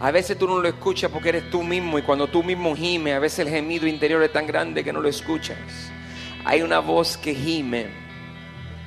[0.00, 3.14] A veces tú no lo escuchas porque eres tú mismo y cuando tú mismo gimes,
[3.14, 5.56] a veces el gemido interior es tan grande que no lo escuchas.
[6.44, 8.01] Hay una voz que gime.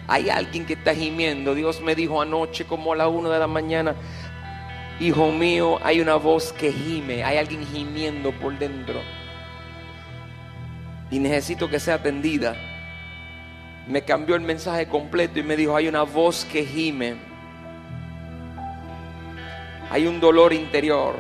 [0.07, 1.55] Hay alguien que está gimiendo.
[1.55, 3.95] Dios me dijo anoche como a la una de la mañana,
[4.99, 7.23] hijo mío, hay una voz que gime.
[7.23, 9.01] Hay alguien gimiendo por dentro.
[11.11, 12.55] Y necesito que sea atendida.
[13.87, 17.35] Me cambió el mensaje completo y me dijo, hay una voz que gime
[19.95, 21.15] hay un dolor interior.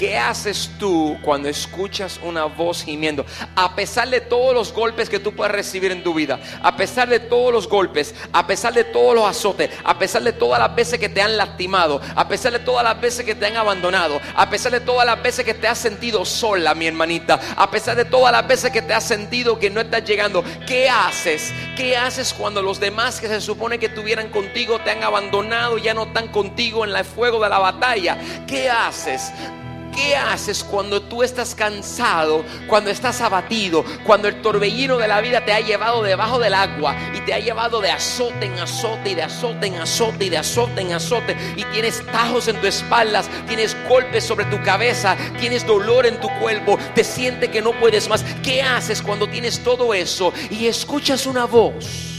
[0.00, 3.26] ¿Qué haces tú cuando escuchas una voz gimiendo?
[3.54, 7.06] A pesar de todos los golpes que tú puedes recibir en tu vida, a pesar
[7.06, 10.74] de todos los golpes, a pesar de todos los azotes, a pesar de todas las
[10.74, 14.22] veces que te han lastimado, a pesar de todas las veces que te han abandonado,
[14.34, 17.94] a pesar de todas las veces que te has sentido sola, mi hermanita, a pesar
[17.94, 21.52] de todas las veces que te has sentido que no estás llegando, ¿qué haces?
[21.76, 25.92] ¿Qué haces cuando los demás que se supone que estuvieran contigo te han abandonado ya
[25.92, 28.16] no están contigo en el fuego de la batalla?
[28.46, 29.30] ¿Qué haces?
[29.94, 35.44] ¿Qué haces cuando tú estás cansado, cuando estás abatido, cuando el torbellino de la vida
[35.44, 39.14] te ha llevado debajo del agua y te ha llevado de azote en azote y
[39.14, 43.28] de azote en azote y de azote en azote y tienes tajos en tu espaldas,
[43.46, 48.08] tienes golpes sobre tu cabeza, tienes dolor en tu cuerpo, te sientes que no puedes
[48.08, 48.24] más?
[48.42, 52.16] ¿Qué haces cuando tienes todo eso y escuchas una voz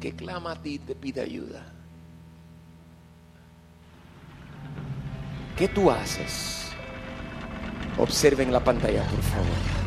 [0.00, 1.81] que clama a ti y te pide ayuda?
[5.56, 6.72] ¿Qué tú haces?
[7.98, 9.82] Observen la pantalla, por favor.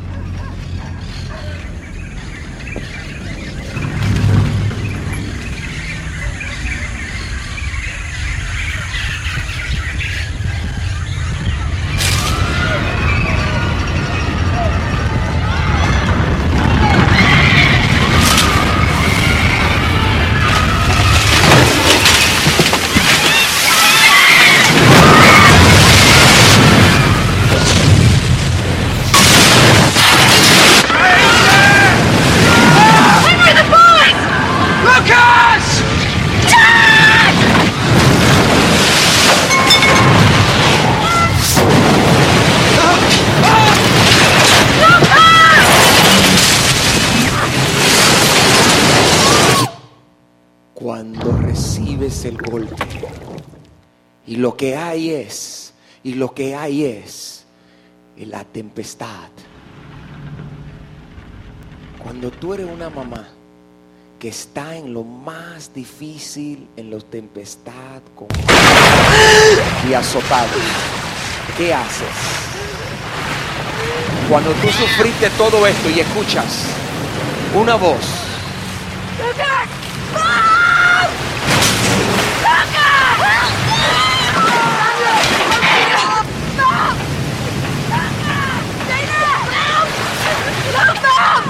[54.36, 55.72] Y lo que hay es,
[56.04, 57.46] y lo que hay es
[58.18, 59.30] la tempestad.
[62.02, 63.28] Cuando tú eres una mamá
[64.18, 68.28] que está en lo más difícil, en la tempestad con...
[69.88, 70.50] y azotado,
[71.56, 72.06] ¿qué haces?
[74.28, 76.66] Cuando tú sufriste todo esto y escuchas
[77.54, 78.04] una voz
[91.06, 91.46] Não!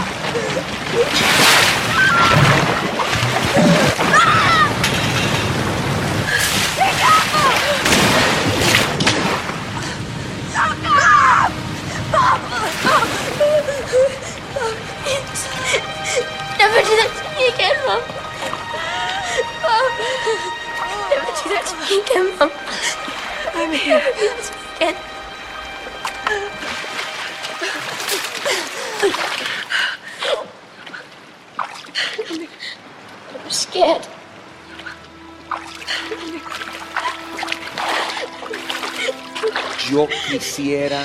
[40.86, 41.04] Quisiera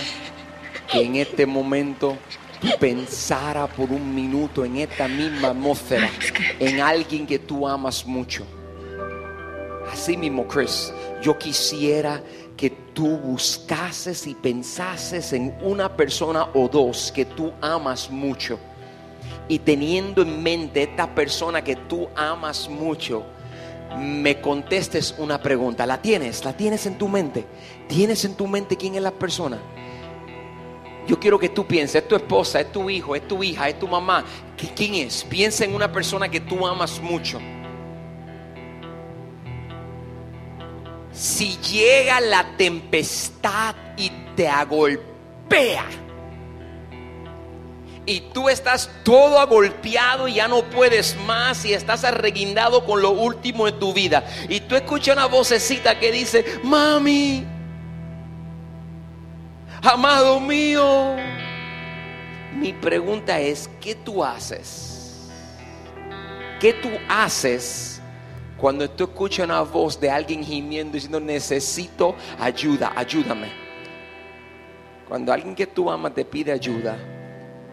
[0.91, 2.17] que en este momento
[2.79, 6.09] pensara por un minuto en esta misma atmósfera,
[6.59, 8.45] en alguien que tú amas mucho.
[9.91, 12.21] Así mismo, Chris, yo quisiera
[12.55, 18.59] que tú buscases y pensases en una persona o dos que tú amas mucho.
[19.47, 23.25] Y teniendo en mente esta persona que tú amas mucho,
[23.97, 25.85] me contestes una pregunta.
[25.85, 26.45] ¿La tienes?
[26.45, 27.45] ¿La tienes en tu mente?
[27.87, 29.59] ¿Tienes en tu mente quién es la persona?
[31.07, 33.79] Yo quiero que tú pienses, es tu esposa, es tu hijo, es tu hija, es
[33.79, 34.23] tu mamá.
[34.75, 35.23] ¿Quién es?
[35.23, 37.39] Piensa en una persona que tú amas mucho.
[41.11, 45.85] Si llega la tempestad y te agolpea,
[48.05, 53.11] y tú estás todo agolpeado y ya no puedes más y estás arreguindado con lo
[53.11, 54.25] último de tu vida.
[54.49, 57.45] Y tú escuchas una vocecita que dice, mami,
[59.83, 61.15] amado mío.
[62.55, 65.29] Mi pregunta es, ¿qué tú haces?
[66.59, 68.01] ¿Qué tú haces
[68.57, 73.51] cuando tú escuchas una voz de alguien gimiendo diciendo, necesito ayuda, ayúdame?
[75.07, 76.97] Cuando alguien que tú amas te pide ayuda,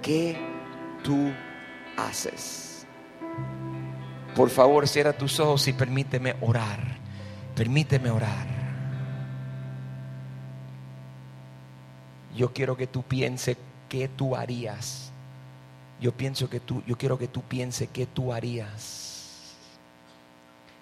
[0.03, 0.37] ¿qué
[1.03, 1.33] tú
[1.97, 2.87] haces?
[4.35, 6.99] Por favor, cierra tus ojos y permíteme orar.
[7.55, 8.47] Permíteme orar.
[12.37, 13.57] Yo quiero que tú pienses
[13.89, 15.11] qué tú harías.
[16.01, 19.57] Yo pienso que tú, yo quiero que tú pienses qué tú harías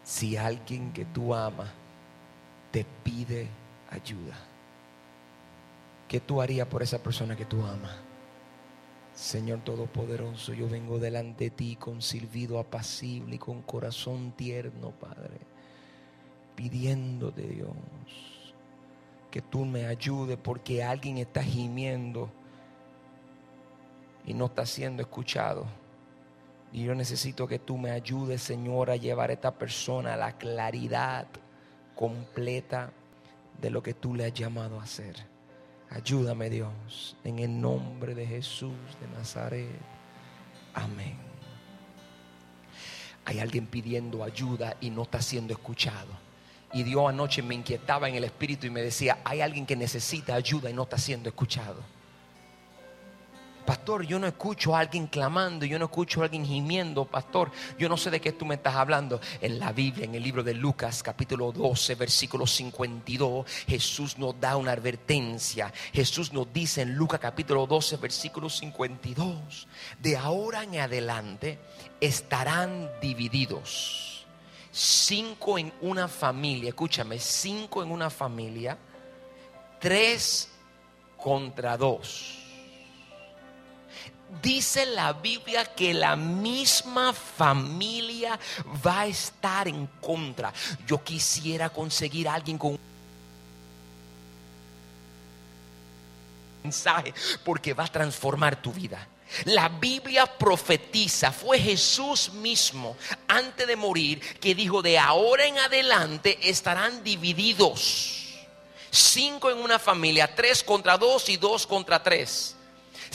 [0.04, 1.70] si alguien que tú amas
[2.70, 3.48] te pide
[3.90, 4.36] ayuda.
[6.06, 8.05] ¿Qué tú harías por esa persona que tú amas?
[9.16, 15.38] Señor Todopoderoso, yo vengo delante de ti con silbido apacible y con corazón tierno, Padre,
[16.54, 17.72] pidiéndote, Dios,
[19.30, 22.30] que tú me ayudes porque alguien está gimiendo
[24.26, 25.64] y no está siendo escuchado.
[26.70, 30.36] Y yo necesito que tú me ayudes, Señor, a llevar a esta persona a la
[30.36, 31.26] claridad
[31.94, 32.92] completa
[33.62, 35.35] de lo que tú le has llamado a hacer.
[35.90, 39.68] Ayúdame Dios, en el nombre de Jesús de Nazaret.
[40.74, 41.16] Amén.
[43.24, 46.26] Hay alguien pidiendo ayuda y no está siendo escuchado.
[46.72, 50.34] Y Dios anoche me inquietaba en el espíritu y me decía, hay alguien que necesita
[50.34, 51.82] ayuda y no está siendo escuchado.
[53.66, 57.50] Pastor, yo no escucho a alguien clamando, yo no escucho a alguien gimiendo, pastor.
[57.76, 59.20] Yo no sé de qué tú me estás hablando.
[59.40, 64.56] En la Biblia, en el libro de Lucas, capítulo 12, versículo 52, Jesús nos da
[64.56, 65.72] una advertencia.
[65.92, 69.66] Jesús nos dice en Lucas capítulo 12, versículo 52,
[69.98, 71.58] de ahora en adelante
[72.00, 74.24] estarán divididos.
[74.70, 78.78] Cinco en una familia, escúchame, cinco en una familia,
[79.80, 80.50] tres
[81.16, 82.45] contra dos
[84.42, 88.38] dice la Biblia que la misma familia
[88.84, 90.52] va a estar en contra.
[90.86, 92.78] Yo quisiera conseguir a alguien con
[96.62, 97.14] mensaje
[97.44, 99.06] porque va a transformar tu vida.
[99.44, 102.96] La Biblia profetiza, fue Jesús mismo
[103.26, 108.12] antes de morir que dijo, de ahora en adelante estarán divididos.
[108.90, 112.55] Cinco en una familia, tres contra dos y dos contra tres.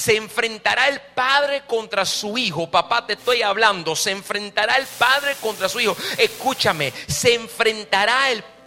[0.01, 2.71] Se enfrentará el padre contra su hijo.
[2.71, 3.95] Papá, te estoy hablando.
[3.95, 5.95] Se enfrentará el padre contra su hijo.
[6.17, 6.91] Escúchame.
[7.05, 8.60] Se enfrentará el padre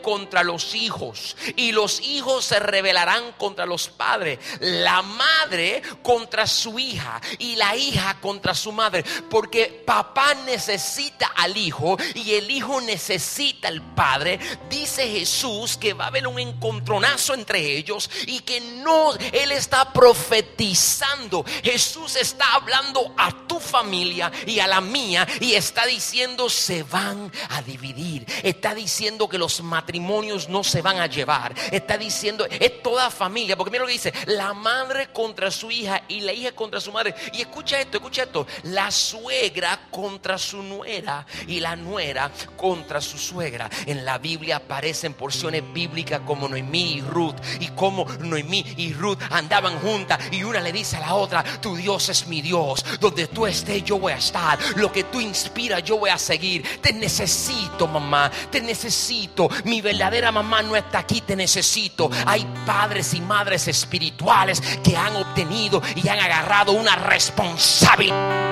[0.00, 6.78] contra los hijos y los hijos se rebelarán contra los padres, la madre contra su
[6.78, 12.80] hija y la hija contra su madre, porque papá necesita al hijo y el hijo
[12.80, 14.38] necesita al padre.
[14.70, 19.92] Dice Jesús que va a haber un encontronazo entre ellos y que no, él está
[19.92, 21.44] profetizando.
[21.62, 27.30] Jesús está hablando a tu familia y a la mía y está diciendo se van
[27.50, 28.24] a dividir.
[28.42, 31.54] Está diciendo que los matrimonios no se van a llevar.
[31.72, 36.02] Está diciendo, es toda familia, porque mira lo que dice, la madre contra su hija
[36.06, 37.14] y la hija contra su madre.
[37.32, 43.18] Y escucha esto, escucha esto, la suegra contra su nuera y la nuera contra su
[43.18, 43.68] suegra.
[43.86, 49.18] En la Biblia aparecen porciones bíblicas como Noemí y Ruth y como Noemí y Ruth
[49.30, 53.26] andaban juntas y una le dice a la otra, tu Dios es mi Dios, donde
[53.28, 56.80] tú estés yo voy a estar, lo que tú inspiras yo voy a seguir.
[56.80, 59.21] Te necesito, mamá, te necesito
[59.64, 62.10] mi verdadera mamá no está aquí, te necesito.
[62.26, 68.51] Hay padres y madres espirituales que han obtenido y han agarrado una responsabilidad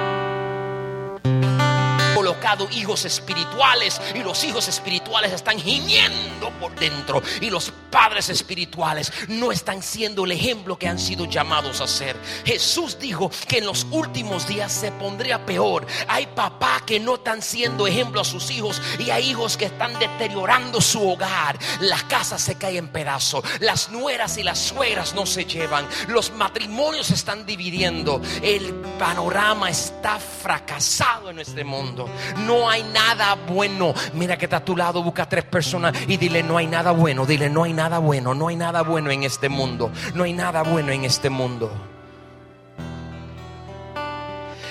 [2.73, 9.52] hijos espirituales y los hijos espirituales están gimiendo por dentro y los padres espirituales no
[9.52, 12.16] están siendo el ejemplo que han sido llamados a ser.
[12.44, 15.87] Jesús dijo que en los últimos días se pondría peor.
[16.09, 19.99] Hay papás que no están siendo ejemplo a sus hijos y hay hijos que están
[19.99, 21.59] deteriorando su hogar.
[21.80, 23.44] La casa se cae en pedazos.
[23.61, 25.87] Las nueras y las suegras no se llevan.
[26.09, 28.20] Los matrimonios se están dividiendo.
[28.42, 32.09] El panorama está fracasado en este mundo.
[32.38, 33.94] No hay nada bueno.
[34.14, 37.26] Mira que está a tu lado, busca tres personas y dile, no hay nada bueno.
[37.26, 38.34] Dile, no hay nada bueno.
[38.34, 39.90] No hay nada bueno en este mundo.
[40.14, 41.70] No hay nada bueno en este mundo.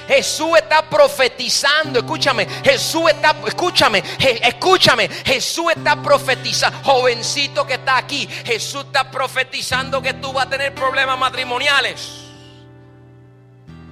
[0.10, 4.04] Jesús está profetizando, escúchame, Jesús está, escúchame,
[4.42, 10.50] escúchame, Jesús está profetizando, jovencito que está aquí, Jesús está profetizando que tú vas a
[10.50, 12.29] tener problemas matrimoniales.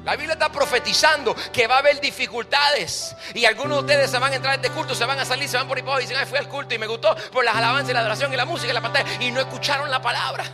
[0.08, 3.14] La Biblia está profetizando que va a haber dificultades.
[3.34, 5.50] Y algunos de ustedes se van a entrar a este culto, se van a salir,
[5.50, 7.54] se van por ahí y dicen, ay, fui al culto y me gustó por las
[7.54, 9.06] alabanzas y la adoración y la música y la pantalla.
[9.20, 10.46] Y no escucharon la palabra.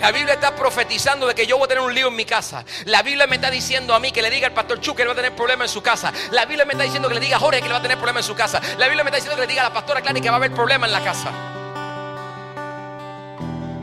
[0.00, 2.64] La Biblia está profetizando de que yo voy a tener un lío en mi casa.
[2.86, 5.12] La Biblia me está diciendo a mí que le diga al pastor Chu que va
[5.12, 6.14] a tener problemas en su casa.
[6.30, 7.98] La Biblia me está diciendo que le diga a Jorge que le va a tener
[7.98, 8.58] problemas en su casa.
[8.78, 10.38] La Biblia me está diciendo que le diga a la pastora Clary que va a
[10.38, 11.53] haber problemas en la casa.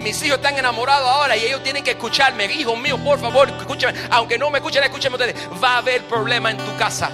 [0.01, 2.45] Mis hijos están enamorados ahora y ellos tienen que escucharme.
[2.45, 3.97] Hijo mío, por favor, escúchame.
[4.09, 5.35] Aunque no me escuchen, escúchame ustedes.
[5.63, 7.11] Va a haber problemas en tu casa.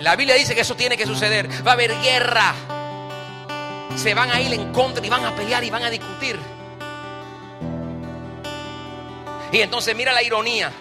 [0.00, 1.48] La Biblia dice que eso tiene que suceder.
[1.66, 2.54] Va a haber guerra.
[3.96, 6.38] Se van a ir en contra y van a pelear y van a discutir.
[9.52, 10.72] Y entonces mira la ironía.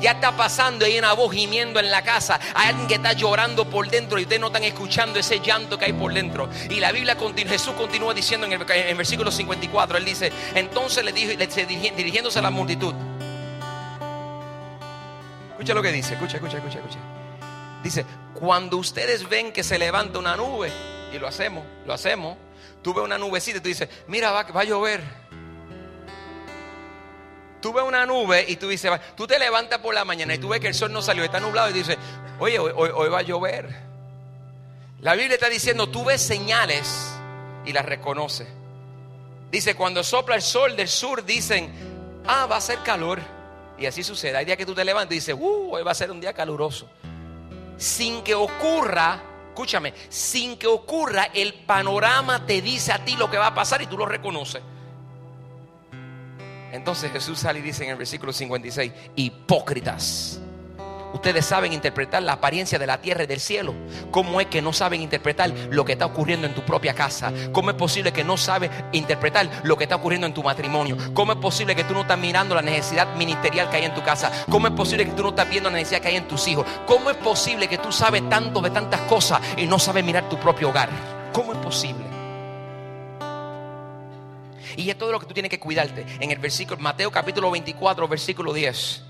[0.00, 2.40] Ya está pasando hay una voz gimiendo en la casa.
[2.54, 5.84] Hay alguien que está llorando por dentro y ustedes no están escuchando ese llanto que
[5.86, 6.48] hay por dentro.
[6.70, 7.16] Y la Biblia,
[7.46, 8.64] Jesús continúa diciendo en el,
[8.96, 11.32] versículo 54, él dice, entonces le dijo,
[11.96, 12.94] dirigiéndose a la multitud.
[15.50, 16.98] Escucha lo que dice, escucha, escucha, escucha, escucha.
[17.82, 20.70] Dice, cuando ustedes ven que se levanta una nube,
[21.12, 22.36] y lo hacemos, lo hacemos,
[22.82, 25.02] tú ves una nubecita y tú dices, mira, va, va a llover
[27.60, 30.48] tú ves una nube y tú dices, tú te levantas por la mañana y tú
[30.48, 31.96] ves que el sol no salió, está nublado y dices,
[32.38, 33.68] oye, hoy, va a llover.
[35.00, 37.12] La Biblia está diciendo, tú ves señales
[37.64, 38.48] y las reconoces.
[39.50, 41.70] Dice, cuando sopla el sol del sur, dicen,
[42.26, 43.20] ah, va a ser calor.
[43.78, 44.36] Y así sucede.
[44.36, 46.32] Hay días que tú te levantas y dices, uh, hoy va a ser un día
[46.32, 46.88] caluroso.
[47.78, 53.38] Sin que ocurra, escúchame, sin que ocurra, el panorama te dice a ti lo que
[53.38, 54.62] va a pasar y tú lo reconoces.
[56.72, 60.40] Entonces Jesús sale y dice en el versículo 56, hipócritas.
[61.12, 63.74] Ustedes saben interpretar la apariencia de la tierra y del cielo.
[64.10, 67.32] ¿Cómo es que no saben interpretar lo que está ocurriendo en tu propia casa?
[67.52, 70.96] ¿Cómo es posible que no sabes interpretar lo que está ocurriendo en tu matrimonio?
[71.12, 74.02] ¿Cómo es posible que tú no estás mirando la necesidad ministerial que hay en tu
[74.02, 74.30] casa?
[74.48, 76.64] ¿Cómo es posible que tú no estás viendo la necesidad que hay en tus hijos?
[76.86, 80.38] ¿Cómo es posible que tú sabes tanto de tantas cosas y no sabes mirar tu
[80.38, 80.88] propio hogar?
[81.32, 82.09] ¿Cómo es posible?
[84.76, 86.04] Y es todo lo que tú tienes que cuidarte.
[86.20, 89.04] En el versículo, Mateo capítulo 24, versículo 10.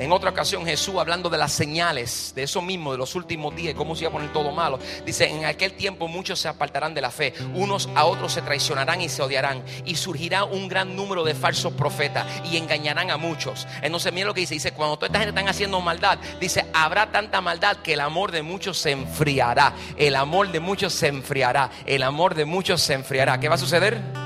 [0.00, 3.74] En otra ocasión Jesús hablando de las señales, de eso mismo, de los últimos días,
[3.74, 4.78] cómo se iba a poner todo malo.
[5.04, 9.02] Dice, en aquel tiempo muchos se apartarán de la fe, unos a otros se traicionarán
[9.02, 13.68] y se odiarán, y surgirá un gran número de falsos profetas y engañarán a muchos.
[13.82, 17.12] Entonces mira lo que dice, dice, cuando toda esta gente están haciendo maldad, dice, habrá
[17.12, 21.70] tanta maldad que el amor de muchos se enfriará, el amor de muchos se enfriará,
[21.84, 23.38] el amor de muchos se enfriará.
[23.38, 24.19] ¿Qué va a suceder?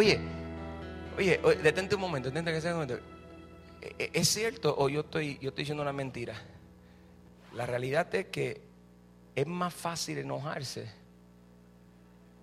[0.00, 0.18] Oye,
[1.18, 3.04] oye, detente un momento, detente que sea un momento.
[3.82, 6.32] ¿E, e, ¿Es cierto o yo estoy, yo estoy diciendo una mentira?
[7.52, 8.62] La realidad es que
[9.34, 10.90] es más fácil enojarse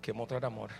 [0.00, 0.70] que mostrar amor.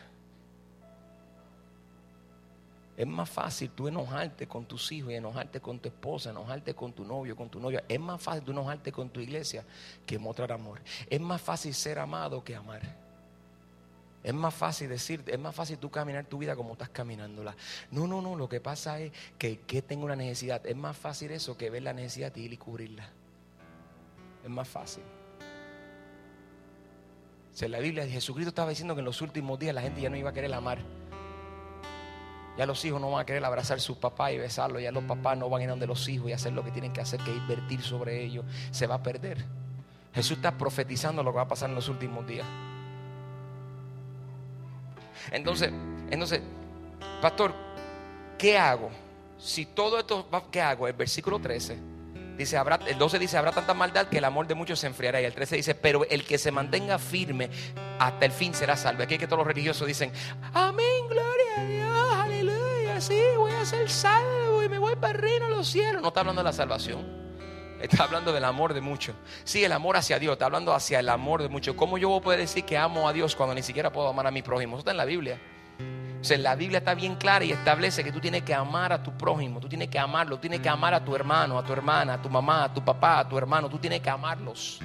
[2.97, 6.93] Es más fácil tú enojarte con tus hijos y enojarte con tu esposa, enojarte con
[6.93, 7.83] tu novio, con tu novia.
[7.89, 9.65] Es más fácil tú enojarte con tu iglesia
[10.07, 10.81] que mostrar amor.
[11.11, 13.08] Es más fácil ser amado que amar.
[14.23, 17.55] Es más fácil decir, es más fácil tú caminar tu vida como estás caminándola.
[17.91, 19.57] No, no, no, lo que pasa es que,
[19.87, 20.67] tengo una necesidad.
[20.67, 23.09] Es más fácil eso que ver la necesidad de ir y cubrirla.
[24.43, 25.03] Es más fácil.
[27.61, 30.17] en la Biblia Jesucristo estaba diciendo que en los últimos días la gente ya no
[30.17, 30.79] iba a querer amar.
[32.57, 34.83] Ya los hijos no van a querer abrazar a sus papás y besarlos.
[34.83, 36.93] Ya los papás no van a ir donde los hijos y hacer lo que tienen
[36.93, 38.45] que hacer, que invertir sobre ellos.
[38.73, 39.45] Se va a perder.
[40.13, 42.47] Jesús está profetizando lo que va a pasar en los últimos días.
[45.33, 45.71] Entonces,
[46.11, 46.41] entonces,
[47.21, 47.55] pastor,
[48.37, 48.91] ¿qué hago?
[49.39, 50.89] Si todo esto, ¿qué hago?
[50.89, 51.79] El versículo 13
[52.37, 55.21] dice, habrá, el 12 dice, habrá tanta maldad que el amor de muchos se enfriará.
[55.21, 57.51] Y el 13 dice, pero el que se mantenga firme
[57.99, 59.03] hasta el fin será salvo.
[59.03, 60.13] Aquí es que todos los religiosos dicen,
[60.55, 65.21] amén, gloria a Dios, aleluya, sí, voy a ser salvo y me voy para el
[65.21, 66.01] reino de los cielos.
[66.01, 67.28] No está hablando de la salvación.
[67.81, 69.15] Está hablando del amor de muchos.
[69.45, 70.33] Sí, el amor hacia Dios.
[70.33, 71.75] Está hablando hacia el amor de muchos.
[71.77, 74.43] ¿Cómo yo puedo decir que amo a Dios cuando ni siquiera puedo amar a mi
[74.43, 74.75] prójimo?
[74.75, 75.39] Eso está en la Biblia.
[76.21, 79.03] O sea, la Biblia está bien clara y establece que tú tienes que amar a
[79.03, 81.73] tu prójimo, tú tienes que amarlo, tú tienes que amar a tu hermano, a tu
[81.73, 84.81] hermana, a tu mamá, a tu papá, a tu hermano, tú tienes que amarlos.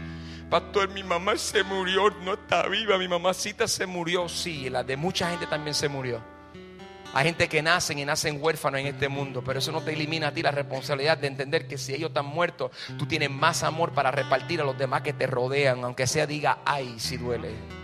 [0.47, 4.95] Pastor, mi mamá se murió, no está viva, mi mamacita se murió, sí, la de
[4.95, 6.33] mucha gente también se murió.
[7.13, 10.29] Hay gente que nacen y nacen huérfanos en este mundo, pero eso no te elimina
[10.29, 13.91] a ti la responsabilidad de entender que si ellos están muertos, tú tienes más amor
[13.91, 17.83] para repartir a los demás que te rodean, aunque sea diga, ay, si duele.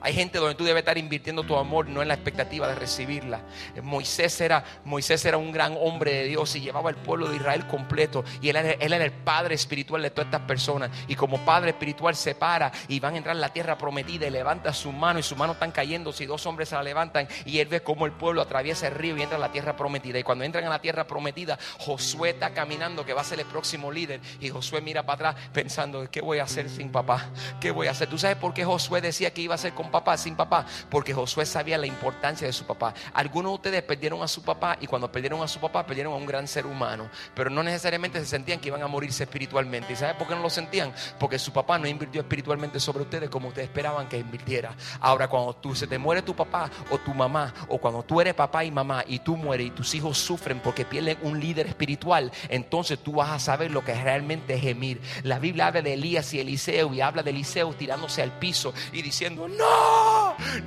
[0.00, 3.42] Hay gente donde tú debes estar invirtiendo tu amor, no en la expectativa de recibirla.
[3.82, 7.66] Moisés era, Moisés era un gran hombre de Dios y llevaba el pueblo de Israel
[7.66, 8.24] completo.
[8.40, 10.90] Y él era, él era el padre espiritual de todas estas personas.
[11.06, 14.30] Y como padre espiritual se para y van a entrar en la tierra prometida y
[14.30, 16.12] levanta su mano y su mano están cayendo.
[16.12, 19.16] Si dos hombres se la levantan y él ve cómo el pueblo atraviesa el río
[19.16, 20.18] y entra a la tierra prometida.
[20.18, 23.46] Y cuando entran a la tierra prometida, Josué está caminando que va a ser el
[23.46, 24.20] próximo líder.
[24.40, 27.26] Y Josué mira para atrás pensando, ¿qué voy a hacer sin papá?
[27.60, 28.08] ¿Qué voy a hacer?
[28.08, 31.14] ¿Tú sabes por qué Josué decía que iba a ser con papá, sin papá, porque
[31.14, 32.94] Josué sabía la importancia de su papá.
[33.12, 36.16] Algunos de ustedes perdieron a su papá y cuando perdieron a su papá perdieron a
[36.16, 39.92] un gran ser humano, pero no necesariamente se sentían que iban a morirse espiritualmente.
[39.92, 40.92] ¿Y sabes por qué no lo sentían?
[41.18, 44.74] Porque su papá no invirtió espiritualmente sobre ustedes como ustedes esperaban que invirtiera.
[45.00, 48.34] Ahora, cuando tú se te muere tu papá o tu mamá, o cuando tú eres
[48.34, 52.30] papá y mamá y tú mueres y tus hijos sufren porque pierden un líder espiritual,
[52.48, 55.00] entonces tú vas a saber lo que realmente es gemir.
[55.22, 59.02] La Biblia habla de Elías y Eliseo y habla de Eliseo tirándose al piso y
[59.02, 59.79] diciendo, no,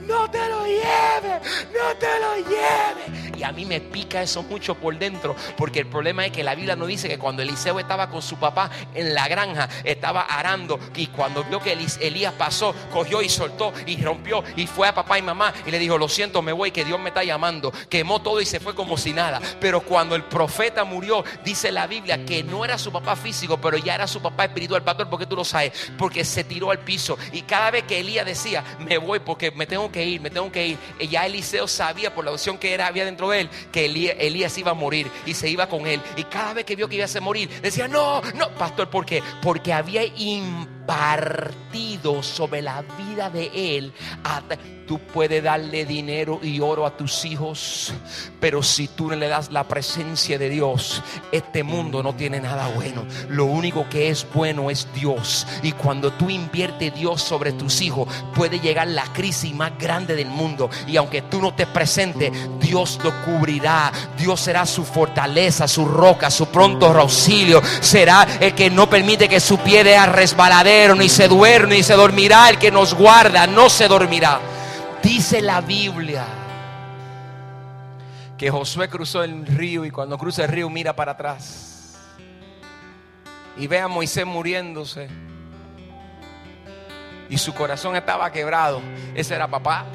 [0.08, 2.83] no, te lo lleves, no te lo lleves.
[3.44, 6.76] A mí me pica eso mucho por dentro, porque el problema es que la Biblia
[6.76, 11.08] no dice que cuando Eliseo estaba con su papá en la granja, estaba arando, y
[11.08, 15.22] cuando vio que Elías pasó, cogió y soltó y rompió y fue a papá y
[15.22, 17.72] mamá y le dijo, lo siento, me voy, que Dios me está llamando.
[17.90, 19.42] Quemó todo y se fue como si nada.
[19.60, 23.78] Pero cuando el profeta murió, dice la Biblia que no era su papá físico, pero
[23.78, 24.84] ya era su papá espiritual.
[24.84, 25.92] Pastor, porque tú lo sabes?
[25.98, 27.18] Porque se tiró al piso.
[27.32, 30.52] Y cada vez que Elías decía, me voy porque me tengo que ir, me tengo
[30.52, 30.78] que ir.
[31.00, 34.58] Y ya Eliseo sabía por la opción que era, había dentro de él que Elías,
[34.58, 36.02] iba a morir y se iba con él.
[36.18, 39.22] Y cada vez que vio que iba a morir, decía, no, no, pastor, ¿por qué?
[39.42, 40.04] Porque había
[40.84, 43.94] impartido sobre la vida de él.
[44.88, 47.94] Tú puedes darle dinero y oro a tus hijos,
[48.42, 52.68] pero si tú no le das la presencia de Dios, este mundo no tiene nada
[52.68, 53.06] bueno.
[53.30, 55.48] Lo único que es bueno es Dios.
[55.62, 60.28] Y cuando tú inviertes Dios sobre tus hijos, puede llegar la crisis más grande del
[60.28, 60.70] mundo.
[60.86, 63.92] Y aunque tú no te presentes, Dios lo cubrirá.
[64.18, 67.62] Dios será su fortaleza, su roca, su pronto auxilio.
[67.80, 71.84] Será el que no permite que su pie dé a resbaladero, ni se duerme, ni
[71.84, 72.50] se dormirá.
[72.50, 74.40] El que nos guarda, no se dormirá.
[75.02, 76.26] Dice la Biblia
[78.38, 81.96] que Josué cruzó el río y cuando cruza el río mira para atrás
[83.56, 85.08] y ve a Moisés muriéndose
[87.30, 88.82] y su corazón estaba quebrado.
[89.16, 89.86] Ese era papá.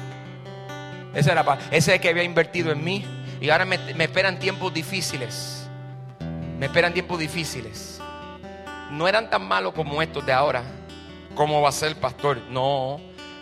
[1.13, 1.61] Ese era papá.
[1.67, 3.05] Ese es el que había invertido en mí
[3.39, 5.67] y ahora me, me esperan tiempos difíciles.
[6.57, 8.01] Me esperan tiempos difíciles.
[8.91, 10.63] No eran tan malos como estos de ahora.
[11.35, 12.37] ¿Cómo va a ser pastor?
[12.49, 12.99] No.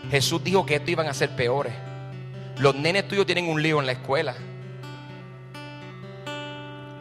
[0.10, 1.74] Jesús dijo que esto iban a ser peores.
[2.60, 4.36] Los nenes tuyos tienen un lío en la escuela.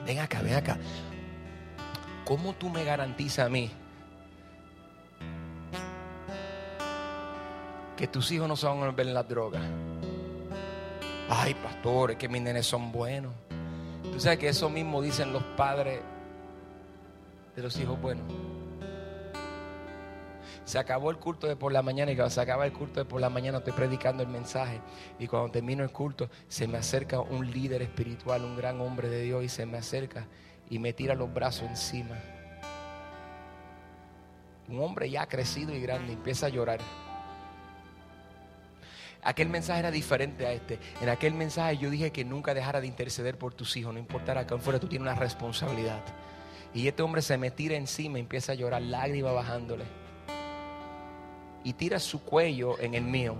[0.04, 0.78] Ven acá, ven acá.
[2.24, 3.70] ¿Cómo tú me garantizas a mí
[7.96, 9.62] que tus hijos no se van a volver en las drogas?
[11.28, 13.32] Ay, pastores, que mis nenes son buenos.
[14.12, 16.00] Tú sabes que eso mismo dicen los padres
[17.54, 18.24] de los hijos buenos.
[20.66, 23.06] Se acabó el culto de por la mañana y cuando se acaba el culto de
[23.06, 24.80] por la mañana estoy predicando el mensaje.
[25.16, 29.22] Y cuando termino el culto se me acerca un líder espiritual, un gran hombre de
[29.22, 30.26] Dios y se me acerca
[30.68, 32.18] y me tira los brazos encima.
[34.66, 36.80] Un hombre ya crecido y grande empieza a llorar.
[39.22, 40.80] Aquel mensaje era diferente a este.
[41.00, 44.48] En aquel mensaje yo dije que nunca dejara de interceder por tus hijos, no importara
[44.48, 46.02] que fuera, tú tienes una responsabilidad.
[46.74, 50.05] Y este hombre se me tira encima y empieza a llorar, lágrimas bajándole
[51.66, 53.34] y tira su cuello en el mío.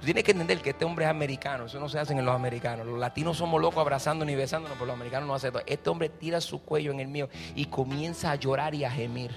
[0.00, 2.34] Tú tienes que entender que este hombre es americano, eso no se hace en los
[2.34, 2.84] americanos.
[2.84, 5.62] Los latinos somos locos abrazándonos y besándonos, pero los americanos no hacen eso.
[5.64, 9.30] Este hombre tira su cuello en el mío y comienza a llorar y a gemir.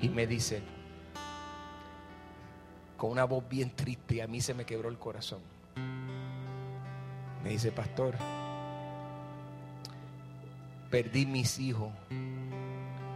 [0.00, 0.62] Y me dice,
[2.96, 5.38] con una voz bien triste, y a mí se me quebró el corazón.
[7.44, 8.16] Me dice, pastor,
[10.90, 11.92] perdí mis hijos,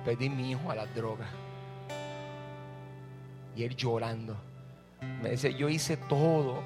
[0.05, 1.27] perdí mi hijo a la droga.
[3.57, 4.37] Y él llorando.
[5.23, 6.63] Me dice, yo hice todo.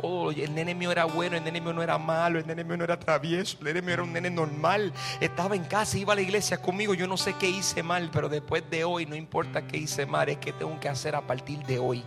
[0.00, 0.30] Todo.
[0.32, 2.84] El nene mío era bueno, el nene mío no era malo, el nene mío no
[2.84, 4.92] era travieso, el nene mío era un nene normal.
[5.20, 6.94] Estaba en casa, iba a la iglesia conmigo.
[6.94, 10.28] Yo no sé qué hice mal, pero después de hoy, no importa qué hice mal,
[10.28, 12.02] es que tengo que hacer a partir de hoy.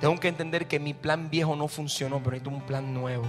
[0.00, 3.24] Tengo que entender que mi plan viejo no funcionó, pero necesito un plan nuevo.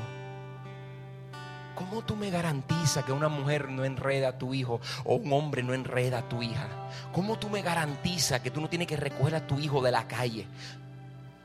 [1.75, 5.61] ¿Cómo tú me garantizas que una mujer no enreda a tu hijo o un hombre
[5.61, 6.67] no enreda a tu hija?
[7.11, 10.07] ¿Cómo tú me garantizas que tú no tienes que recoger a tu hijo de la
[10.07, 10.47] calle?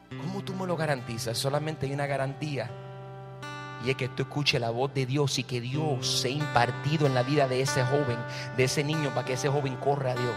[0.08, 1.36] ¿Cómo tú me lo garantizas?
[1.36, 2.70] Solamente hay una garantía.
[3.84, 7.14] Y es que tú escuches la voz de Dios y que Dios sea impartido en
[7.14, 8.18] la vida de ese joven,
[8.56, 10.34] de ese niño, para que ese joven corra a Dios.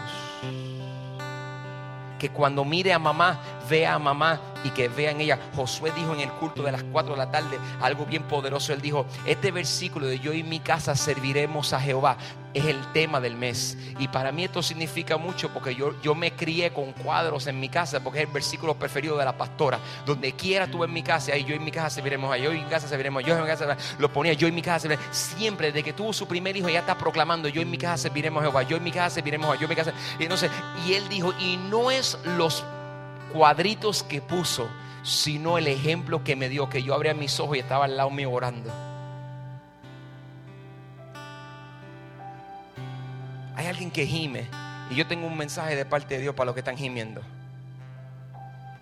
[2.19, 5.39] Que cuando mire a mamá vea a mamá y que vea en ella.
[5.55, 8.73] Josué dijo en el culto de las 4 de la tarde algo bien poderoso.
[8.73, 12.17] Él dijo, este versículo de yo y mi casa serviremos a Jehová
[12.53, 13.77] es el tema del mes.
[13.99, 17.69] Y para mí esto significa mucho porque yo, yo me crié con cuadros en mi
[17.69, 19.79] casa, porque es el versículo preferido de la pastora.
[20.05, 22.63] Donde quiera tú en mi casa, y yo en mi casa serviremos a yo en
[22.63, 24.87] mi casa serviremos a yo en mi casa lo ponía yo en mi casa.
[25.11, 28.41] Siempre, desde que tuvo su primer hijo, ya está proclamando yo en mi casa serviremos
[28.41, 29.93] a Jehová, yo en mi casa serviremos a yo en mi casa.
[30.19, 30.51] Y entonces,
[30.85, 32.63] y él dijo, y no es los
[33.33, 34.69] cuadritos que puso,
[35.03, 38.09] sino el ejemplo que me dio, que yo abría mis ojos y estaba al lado
[38.09, 38.71] mío orando.
[43.55, 44.47] Hay alguien que gime
[44.89, 47.21] y yo tengo un mensaje de parte de Dios para los que están gimiendo.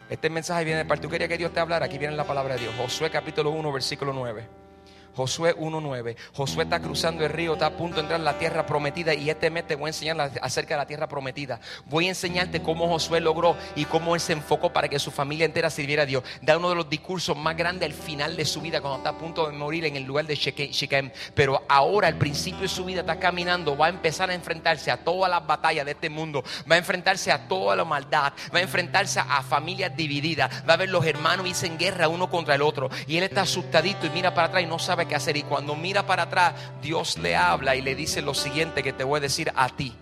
[0.09, 1.03] Este mensaje viene de parte.
[1.03, 1.85] ¿Tú querías que Dios te hablara?
[1.85, 2.73] Aquí viene la palabra de Dios.
[2.77, 4.70] Josué capítulo 1, versículo 9.
[5.15, 6.15] Josué 1.9.
[6.33, 9.29] Josué está cruzando el río, está a punto de entrar en la tierra prometida y
[9.29, 11.59] este mes te voy a enseñar acerca de la tierra prometida.
[11.85, 15.45] Voy a enseñarte cómo Josué logró y cómo él se enfocó para que su familia
[15.45, 16.23] entera sirviera a Dios.
[16.41, 19.17] Da uno de los discursos más grandes al final de su vida cuando está a
[19.17, 21.11] punto de morir en el lugar de Shechem.
[21.33, 24.97] Pero ahora al principio de su vida está caminando, va a empezar a enfrentarse a
[24.97, 28.61] todas las batallas de este mundo, va a enfrentarse a toda la maldad, va a
[28.61, 32.61] enfrentarse a familias divididas, va a ver los hermanos irse en guerra uno contra el
[32.61, 35.37] otro y él está asustadito y mira para atrás y no sabe qué hacer.
[35.37, 39.03] Y cuando mira para atrás, Dios le habla y le dice lo siguiente que te
[39.03, 39.93] voy a decir a ti.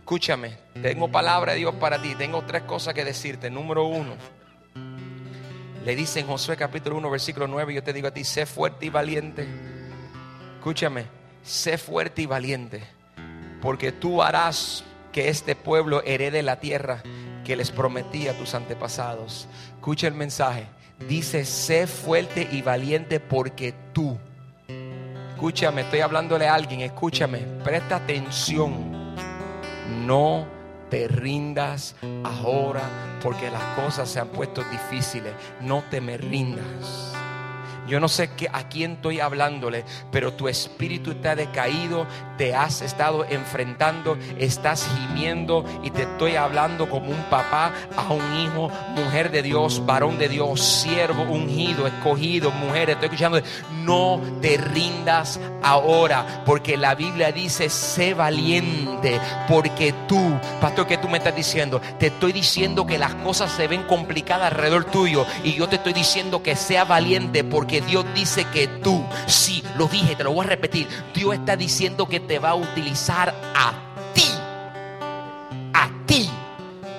[0.00, 2.14] Escúchame, tengo palabra de Dios para ti.
[2.14, 3.50] Tengo tres cosas que decirte.
[3.50, 4.16] Número uno,
[5.84, 8.86] le dice en Josué capítulo 1, versículo 9, yo te digo a ti, sé fuerte
[8.86, 9.46] y valiente.
[10.56, 11.06] Escúchame,
[11.42, 12.82] sé fuerte y valiente,
[13.60, 17.02] porque tú harás que este pueblo herede la tierra
[17.44, 19.46] que les prometí a tus antepasados.
[19.76, 20.66] Escucha el mensaje.
[21.08, 24.18] Dice, sé fuerte y valiente porque tú
[25.34, 29.14] Escúchame, estoy hablándole a alguien, escúchame, presta atención.
[30.06, 30.46] No
[30.88, 32.82] te rindas ahora
[33.20, 35.34] porque las cosas se han puesto difíciles.
[35.60, 37.12] No te me rindas.
[37.86, 42.06] Yo no sé a quién estoy hablándole, pero tu espíritu está decaído,
[42.38, 48.36] te has estado enfrentando, estás gimiendo y te estoy hablando como un papá a un
[48.38, 52.90] hijo, mujer de Dios, varón de Dios, siervo ungido, escogido, mujer.
[52.90, 53.40] Estoy escuchando,
[53.84, 61.08] no te rindas ahora, porque la Biblia dice, sé valiente, porque tú, pastor, ¿qué tú
[61.08, 61.80] me estás diciendo?
[61.98, 65.92] Te estoy diciendo que las cosas se ven complicadas alrededor tuyo y yo te estoy
[65.92, 70.46] diciendo que sea valiente porque Dios dice que tú, sí, lo dije, te lo voy
[70.46, 73.72] a repetir, Dios está diciendo que te va a utilizar a
[74.14, 74.26] ti,
[75.72, 76.28] a ti.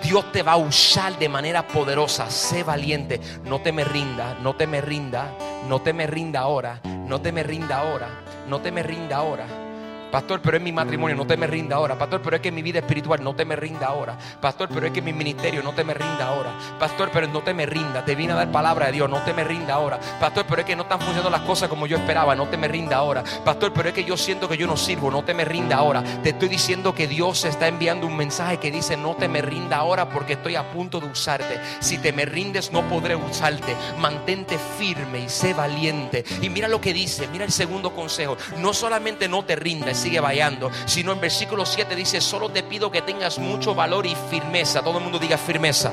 [0.04, 2.30] Dios te va a usar de manera poderosa.
[2.30, 3.20] Sé valiente.
[3.44, 5.36] No te me rinda, no te me rinda,
[5.68, 8.08] no te me rinda ahora, no te me rinda ahora,
[8.48, 9.65] no te me rinda ahora.
[10.12, 11.98] Pastor, pero es mi matrimonio, no te me rinda ahora.
[11.98, 14.18] Pastor, pero es que mi vida espiritual no te me rinda ahora.
[14.40, 16.52] Pastor, pero es que mi ministerio no te me rinda ahora.
[16.80, 18.04] Pastor, pero no te me rinda.
[18.06, 20.00] Te vine a dar palabra de Dios, no te me rinda ahora.
[20.20, 22.68] Pastor, pero es que no están funcionando las cosas como yo esperaba, no te me
[22.68, 23.24] rinda ahora.
[23.44, 26.04] Pastor, pero es que yo siento que yo no sirvo, no te me rinda ahora.
[26.24, 29.78] Te estoy diciendo que Dios está enviando un mensaje que dice, no te me rinda
[29.78, 31.60] ahora porque estoy a punto de usarte.
[31.80, 33.76] Si te me rindes, no podré usarte.
[34.00, 36.24] Mantente firme y sé valiente.
[36.42, 38.38] Y mira lo que dice, mira el segundo consejo.
[38.60, 42.92] No solamente no te rindas, sigue vallando, sino en versículo 7 dice, solo te pido
[42.92, 44.82] que tengas mucho valor y firmeza.
[44.82, 45.92] Todo el mundo diga firmeza.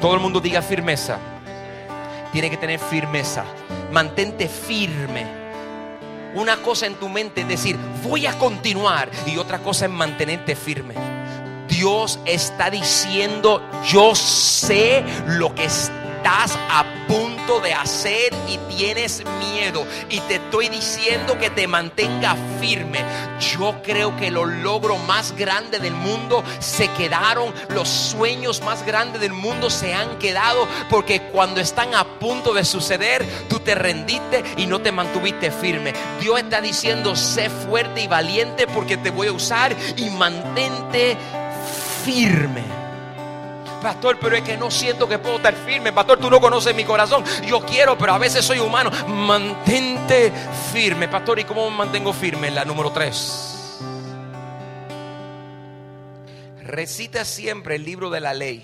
[0.00, 1.18] Todo el mundo diga firmeza.
[2.32, 3.44] Tiene que tener firmeza.
[3.90, 5.26] Mantente firme.
[6.34, 9.10] Una cosa en tu mente es decir, voy a continuar.
[9.26, 10.94] Y otra cosa es mantenerte firme.
[11.68, 19.24] Dios está diciendo, yo sé lo que está estás a punto de hacer y tienes
[19.40, 19.84] miedo.
[20.08, 23.00] Y te estoy diciendo que te mantenga firme.
[23.40, 27.52] Yo creo que los logros más grandes del mundo se quedaron.
[27.70, 30.68] Los sueños más grandes del mundo se han quedado.
[30.88, 35.92] Porque cuando están a punto de suceder, tú te rendiste y no te mantuviste firme.
[36.20, 41.16] Dios está diciendo, sé fuerte y valiente porque te voy a usar y mantente
[42.04, 42.71] firme.
[43.82, 45.92] Pastor, pero es que no siento que puedo estar firme.
[45.92, 47.24] Pastor, tú no conoces mi corazón.
[47.46, 48.90] Yo quiero, pero a veces soy humano.
[49.08, 50.32] Mantente
[50.72, 51.08] firme.
[51.08, 52.50] Pastor, ¿y cómo me mantengo firme?
[52.50, 53.80] La número tres.
[56.62, 58.62] Recita siempre el libro de la ley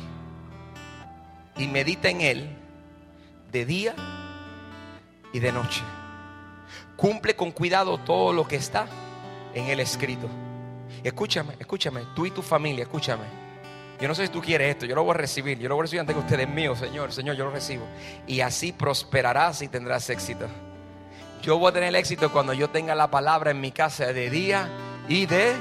[1.57, 2.57] y medita en él
[3.51, 3.95] de día
[5.33, 5.83] y de noche.
[6.97, 8.87] Cumple con cuidado todo lo que está
[9.53, 10.29] en el escrito.
[11.03, 13.48] Escúchame, escúchame, tú y tu familia, escúchame.
[14.01, 15.83] Yo no sé si tú quieres esto, yo lo voy a recibir, yo lo voy
[15.83, 17.85] a recibir antes que ustedes míos, Señor, Señor, yo lo recibo.
[18.29, 20.47] Y así prosperarás y tendrás éxito.
[21.43, 24.69] Yo voy a tener éxito cuando yo tenga la palabra en mi casa de día
[25.09, 25.55] y de,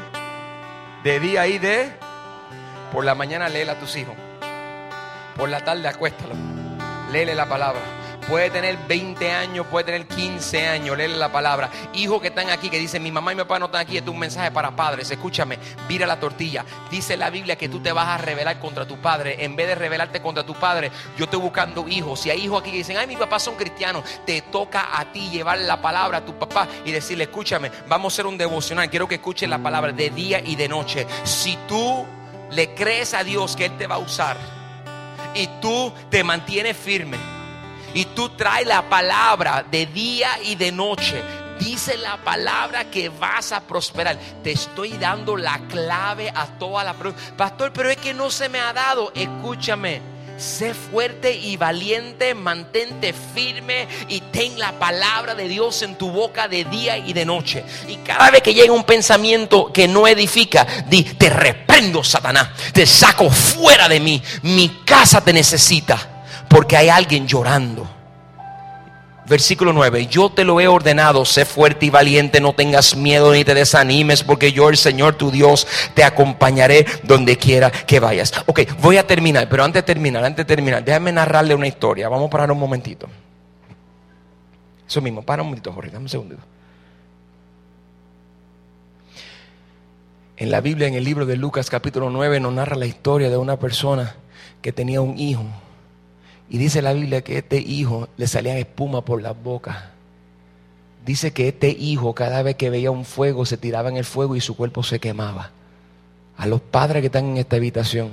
[1.04, 1.92] de día y de,
[2.92, 4.16] por la mañana léela a tus hijos.
[5.36, 6.36] Por la tarde acuéstalo.
[7.12, 7.82] Léele la palabra.
[8.28, 11.70] Puede tener 20 años, puede tener 15 años, léele la palabra.
[11.94, 14.10] Hijos que están aquí, que dicen, mi mamá y mi papá no están aquí, este
[14.10, 15.10] es un mensaje para padres.
[15.10, 16.66] Escúchame, vira la tortilla.
[16.92, 19.46] Dice la Biblia que tú te vas a rebelar contra tu padre.
[19.46, 22.20] En vez de rebelarte contra tu padre, yo estoy buscando hijos.
[22.20, 25.30] Si hay hijos aquí que dicen, ay, mis papás son cristianos, te toca a ti
[25.30, 28.90] llevar la palabra a tu papá y decirle, escúchame, vamos a hacer un devocional.
[28.90, 31.08] Quiero que escuches la palabra de día y de noche.
[31.24, 32.06] Si tú
[32.52, 34.36] le crees a Dios que Él te va a usar
[35.34, 37.37] y tú te mantienes firme
[37.94, 41.22] y tú traes la palabra de día y de noche,
[41.60, 44.18] dice la palabra que vas a prosperar.
[44.44, 46.96] Te estoy dando la clave a toda la
[47.36, 49.12] Pastor, pero es que no se me ha dado.
[49.16, 50.18] Escúchame.
[50.38, 56.48] Sé fuerte y valiente, mantente firme y ten la palabra de Dios en tu boca
[56.48, 57.66] de día y de noche.
[57.88, 62.86] Y cada vez que llega un pensamiento que no edifica, di, te reprendo, Satanás, te
[62.86, 64.22] saco fuera de mí.
[64.44, 66.17] Mi casa te necesita
[66.50, 67.88] porque hay alguien llorando.
[69.28, 73.44] Versículo 9, yo te lo he ordenado, sé fuerte y valiente, no tengas miedo ni
[73.44, 78.32] te desanimes, porque yo el Señor tu Dios te acompañaré donde quiera que vayas.
[78.46, 82.08] Ok, voy a terminar, pero antes de terminar, antes de terminar, déjame narrarle una historia.
[82.08, 83.10] Vamos a parar un momentito.
[84.88, 86.42] Eso mismo, para un momentito, Jorge, dame un segundito.
[90.38, 93.36] En la Biblia, en el libro de Lucas capítulo 9, nos narra la historia de
[93.36, 94.16] una persona
[94.62, 95.44] que tenía un hijo
[96.50, 99.92] y dice la Biblia que este hijo le salía espuma por la boca.
[101.06, 104.36] Dice que este hijo cada vez que veía un fuego se tiraba en el fuego
[104.36, 105.52] y su cuerpo se quemaba.
[106.38, 108.12] A los padres que están en esta habitación,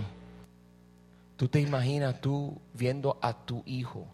[1.37, 4.07] tú te imaginas tú viendo a tu hijo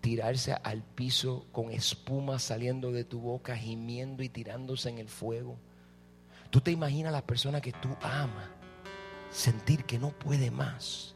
[0.00, 5.56] tirarse al piso con espuma saliendo de tu boca, gimiendo y tirándose en el fuego.
[6.50, 8.48] Tú te imaginas a la persona que tú amas
[9.30, 11.14] sentir que no puede más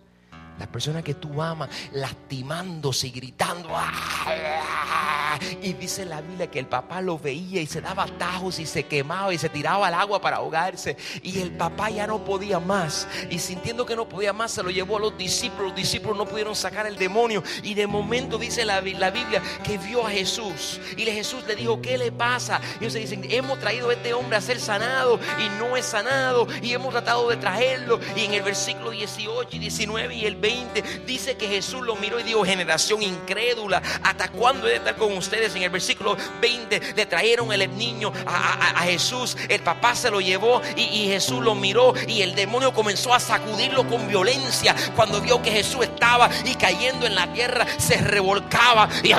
[0.59, 3.71] la persona que tú amas lastimándose y gritando.
[3.73, 5.39] ¡ah!
[5.63, 8.85] Y dice la Biblia que el papá lo veía y se daba tajos y se
[8.85, 10.97] quemaba y se tiraba al agua para ahogarse.
[11.23, 13.09] Y el papá ya no podía más.
[13.31, 15.69] Y sintiendo que no podía más, se lo llevó a los discípulos.
[15.69, 17.43] Los discípulos no pudieron sacar el demonio.
[17.63, 20.81] Y de momento dice la, Biblia que vio a Jesús.
[20.97, 22.61] Y Jesús le dijo, ¿qué le pasa?
[22.81, 26.47] Y ellos dicen, hemos traído a este hombre a ser sanado y no es sanado.
[26.63, 28.01] Y hemos tratado de traerlo.
[28.17, 32.21] Y en el versículo 18 y 19 y el 20 dice que Jesús lo miró
[32.21, 35.55] y dijo, generación incrédula, ¿hasta cuándo he de estar con ustedes?
[35.55, 40.61] En el versículo 20 le trajeron el niño a, Jesús, el papá se lo llevó
[40.77, 45.41] y, y, Jesús lo miró y el demonio comenzó a sacudirlo con violencia cuando vio
[45.41, 49.11] que Jesús estaba y cayendo en la tierra se revolcaba y,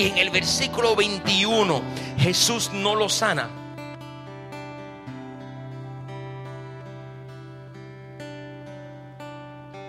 [0.00, 1.82] y en el versículo 21
[2.18, 3.65] Jesús no lo sana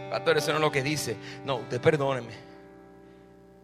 [0.09, 1.17] Pastor, eso no es lo que dice.
[1.43, 2.47] No, usted perdóneme.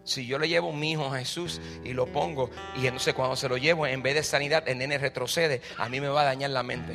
[0.03, 3.37] Si yo le llevo a mi hijo a Jesús y lo pongo, y entonces cuando
[3.37, 6.25] se lo llevo, en vez de sanidad, el nene retrocede, a mí me va a
[6.25, 6.93] dañar la mente.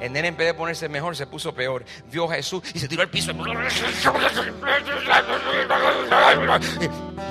[0.00, 1.84] El nene en vez de ponerse mejor, se puso peor.
[2.10, 3.32] Vio a Jesús y se tiró al piso.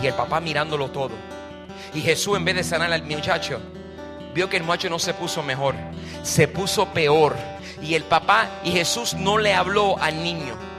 [0.01, 1.12] Y el papá mirándolo todo.
[1.93, 3.60] Y Jesús en vez de sanar al muchacho,
[4.34, 5.75] vio que el muchacho no se puso mejor,
[6.23, 7.36] se puso peor.
[7.82, 10.70] Y el papá y Jesús no le habló al niño.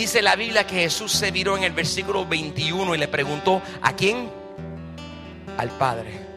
[0.00, 3.94] Dice la Biblia que Jesús se viró en el versículo 21 y le preguntó, ¿a
[3.94, 4.30] quién?
[5.58, 6.29] Al Padre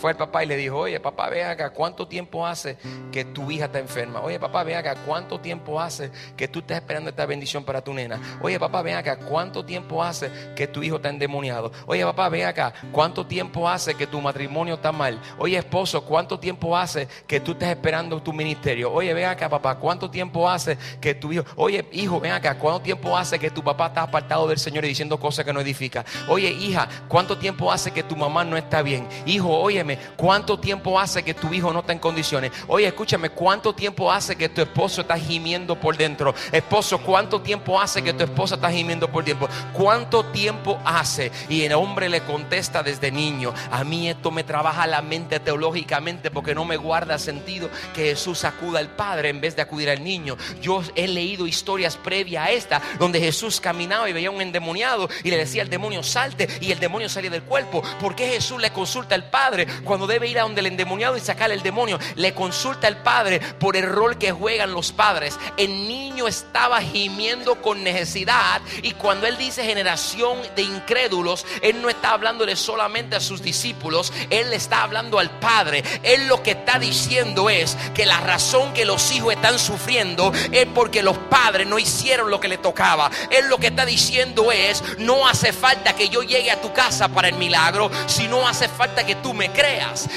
[0.00, 2.76] fue el papá y le dijo, oye papá, ve acá, ¿cuánto tiempo hace
[3.10, 4.20] que tu hija está enferma?
[4.20, 7.92] Oye papá, ve acá, ¿cuánto tiempo hace que tú estás esperando esta bendición para tu
[7.92, 8.20] nena?
[8.42, 11.72] Oye papá, ve acá, ¿cuánto tiempo hace que tu hijo está endemoniado?
[11.86, 15.20] Oye papá, ve acá, ¿cuánto tiempo hace que tu matrimonio está mal?
[15.38, 18.92] Oye esposo, ¿cuánto tiempo hace que tú estás esperando tu ministerio?
[18.92, 22.82] Oye, ve acá papá, ¿cuánto tiempo hace que tu hijo, oye hijo, ven acá, ¿cuánto
[22.82, 26.04] tiempo hace que tu papá está apartado del Señor y diciendo cosas que no edifica?
[26.28, 29.06] Oye hija, ¿cuánto tiempo hace que tu mamá no está bien?
[29.24, 29.82] Hijo, oye
[30.16, 32.52] ¿cuánto tiempo hace que tu hijo no está en condiciones?
[32.68, 36.34] Oye, escúchame, ¿cuánto tiempo hace que tu esposo está gimiendo por dentro?
[36.52, 39.48] Esposo, ¿cuánto tiempo hace que tu esposa está gimiendo por dentro?
[39.72, 41.30] ¿Cuánto tiempo hace?
[41.48, 46.30] Y el hombre le contesta desde niño, a mí esto me trabaja la mente teológicamente
[46.30, 50.02] porque no me guarda sentido que Jesús acuda al Padre en vez de acudir al
[50.02, 50.36] niño.
[50.60, 55.30] Yo he leído historias previas a esta donde Jesús caminaba y veía un endemoniado y
[55.30, 57.82] le decía al demonio salte y el demonio salía del cuerpo.
[58.00, 59.66] ¿Por qué Jesús le consulta al Padre?
[59.84, 63.40] Cuando debe ir a donde el endemoniado y sacar el demonio, le consulta al padre
[63.40, 65.38] por el rol que juegan los padres.
[65.56, 71.88] El niño estaba gimiendo con necesidad y cuando él dice generación de incrédulos, él no
[71.88, 75.82] está hablándole solamente a sus discípulos, él le está hablando al padre.
[76.02, 80.66] Él lo que está diciendo es que la razón que los hijos están sufriendo es
[80.74, 83.10] porque los padres no hicieron lo que le tocaba.
[83.30, 87.08] Él lo que está diciendo es, no hace falta que yo llegue a tu casa
[87.08, 89.65] para el milagro, sino hace falta que tú me creas.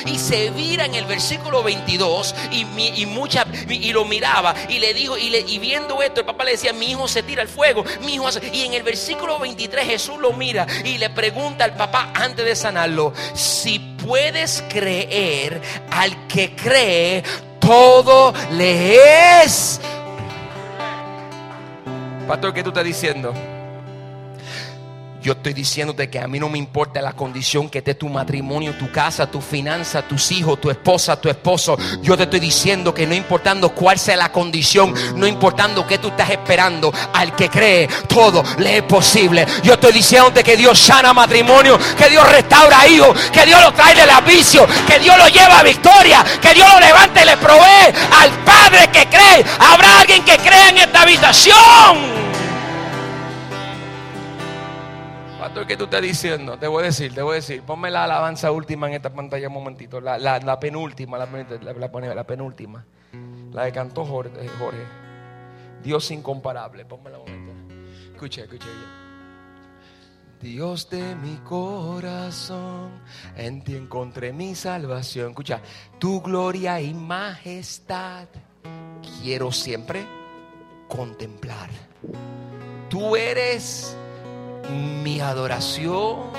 [0.05, 2.65] Y se vira en el versículo 22 y,
[3.01, 6.43] y, mucha, y lo miraba y le dijo, y, le, y viendo esto, el papá
[6.43, 9.85] le decía, mi hijo se tira al fuego, mi hijo Y en el versículo 23
[9.85, 16.27] Jesús lo mira y le pregunta al papá antes de sanarlo, si puedes creer al
[16.27, 17.23] que cree,
[17.59, 19.79] todo le es.
[22.27, 23.33] Pastor, ¿qué tú estás diciendo?
[25.21, 28.75] Yo estoy diciéndote que a mí no me importa la condición que esté tu matrimonio,
[28.75, 31.77] tu casa, tu finanza, tus hijos, tu esposa, tu esposo.
[32.01, 36.07] Yo te estoy diciendo que no importando cuál sea la condición, no importando qué tú
[36.07, 39.45] estás esperando, al que cree, todo le es posible.
[39.61, 43.95] Yo estoy diciéndote que Dios sana matrimonio, que Dios restaura hijos, que Dios lo trae
[43.95, 47.93] del avicio, que Dios lo lleva a victoria, que Dios lo levanta y le provee
[48.21, 49.45] al Padre que cree.
[49.59, 52.18] Habrá alguien que crea en esta habitación.
[55.67, 56.57] ¿Qué tú estás diciendo?
[56.57, 57.61] Te voy a decir, te voy a decir.
[57.63, 59.99] Ponme la alabanza última en esta pantalla un momentito.
[60.01, 62.85] La, penúltima, la, la, penúltima.
[63.51, 64.85] La que cantó Jorge, Jorge.
[65.83, 66.85] Dios incomparable.
[66.85, 67.51] Ponme la momento.
[68.13, 68.67] Escucha, escucha
[70.41, 72.91] Dios de mi corazón,
[73.35, 75.31] en ti encontré mi salvación.
[75.31, 75.61] Escucha,
[75.99, 78.27] tu gloria y majestad
[79.21, 80.05] quiero siempre
[80.87, 81.69] contemplar.
[82.89, 83.97] Tú eres
[84.69, 86.31] mi adoración.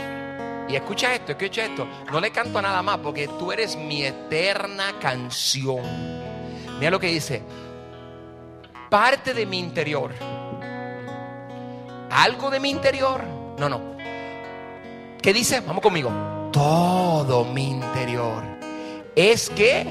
[0.68, 1.86] Y escucha esto, escucha esto.
[2.12, 5.82] No le canto nada más porque tú eres mi eterna canción.
[6.78, 7.42] Mira lo que dice.
[8.88, 10.12] Parte de mi interior.
[12.10, 13.22] Algo de mi interior.
[13.58, 13.96] No, no.
[15.20, 15.60] ¿Qué dice?
[15.60, 16.10] Vamos conmigo.
[16.52, 18.42] Todo mi interior.
[19.14, 19.86] Es que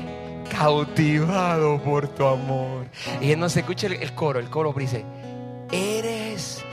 [0.49, 2.87] cautivado por tu amor.
[3.21, 4.39] Y no se escucha el, coro.
[4.39, 5.05] El coro dice,
[5.71, 6.63] eres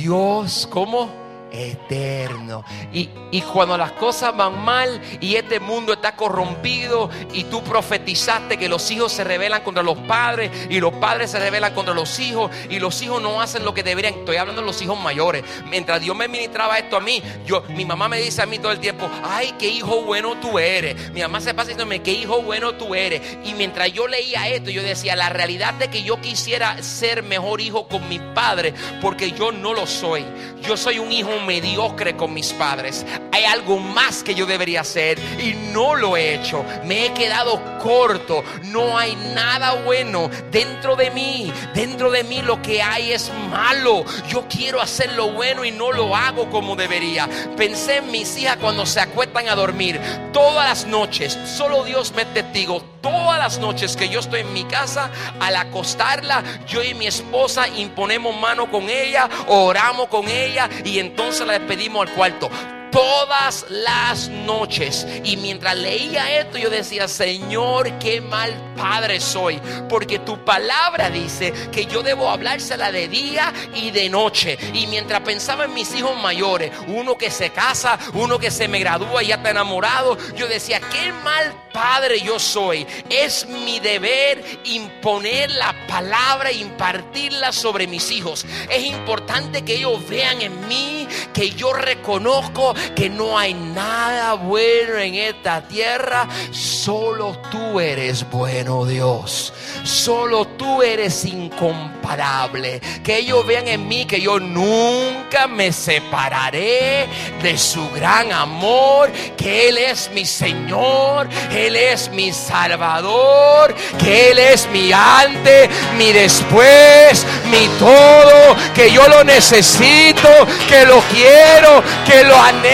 [0.00, 1.27] Dios, ¿cómo?
[1.52, 2.64] Eterno.
[2.92, 3.08] Y,
[3.52, 8.90] cuando las cosas van mal y este mundo está corrompido y tú profetizaste que los
[8.90, 12.78] hijos se rebelan contra los padres y los padres se rebelan contra los hijos y
[12.78, 14.14] los hijos no hacen lo que deberían.
[14.14, 15.42] Estoy hablando de los hijos mayores.
[15.68, 18.72] Mientras Dios me ministraba esto a mí, yo, mi mamá me dice a mí todo
[18.72, 21.10] el tiempo, ay, qué hijo bueno tú eres.
[21.12, 23.38] Mi mamá se pasa diciéndome, qué hijo bueno tú eres.
[23.44, 27.60] Y mientras yo leía esto, yo decía, la realidad de que yo quisiera ser mejor
[27.60, 30.24] hijo con mi padre, porque yo no lo soy.
[30.62, 33.04] Yo soy un hijo mediocre con mis padres.
[33.32, 36.64] Hay algo más que yo debería hacer y no lo he hecho.
[36.84, 38.44] Me he quedado corto.
[38.64, 41.52] No hay nada bueno dentro de mí.
[41.74, 44.04] Dentro de mí lo que hay es malo.
[44.28, 47.28] Yo quiero hacer lo bueno y no lo hago como debería.
[47.56, 50.00] Pensé en mis hijas cuando se acuestan a dormir.
[50.32, 52.97] Todas las noches, solo Dios me testigo.
[53.00, 57.68] Todas las noches que yo estoy en mi casa, al acostarla, yo y mi esposa
[57.68, 62.50] imponemos mano con ella, oramos con ella y entonces la despedimos al cuarto
[62.90, 65.06] todas las noches.
[65.24, 69.60] Y mientras leía esto, yo decía, Señor, qué mal padre soy.
[69.88, 74.58] Porque tu palabra dice que yo debo hablársela de día y de noche.
[74.74, 78.78] Y mientras pensaba en mis hijos mayores, uno que se casa, uno que se me
[78.78, 82.86] gradúa y ya está enamorado, yo decía, qué mal padre yo soy.
[83.10, 88.44] Es mi deber imponer la palabra impartirla sobre mis hijos.
[88.70, 94.98] Es importante que ellos vean en mí que yo reconozco que no hay nada bueno
[94.98, 96.28] en esta tierra.
[96.50, 99.52] Solo tú eres bueno, Dios.
[99.84, 102.80] Solo tú eres incomparable.
[103.02, 107.08] Que ellos vean en mí que yo nunca me separaré
[107.42, 109.10] de su gran amor.
[109.36, 111.28] Que Él es mi Señor.
[111.50, 113.74] Él es mi Salvador.
[113.98, 118.56] Que Él es mi antes, mi después, mi todo.
[118.74, 120.28] Que yo lo necesito.
[120.68, 121.82] Que lo quiero.
[122.06, 122.67] Que lo anhelo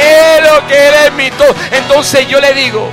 [0.68, 1.54] que eres mi todo.
[1.72, 2.88] Entonces yo le digo,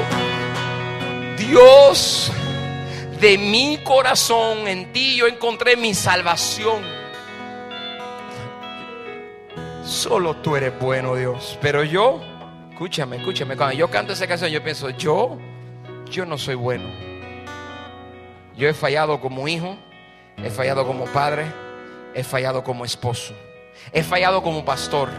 [1.37, 2.31] Dios,
[3.19, 6.81] de mi corazón, en ti yo encontré mi salvación.
[9.83, 11.57] Solo tú eres bueno, Dios.
[11.61, 12.21] Pero yo,
[12.71, 13.57] escúchame, escúchame.
[13.57, 15.37] Cuando yo canto esa canción, yo pienso, yo,
[16.09, 16.89] yo no soy bueno.
[18.55, 19.75] Yo he fallado como hijo,
[20.37, 21.45] he fallado como padre,
[22.13, 23.33] he fallado como esposo,
[23.91, 25.09] he fallado como pastor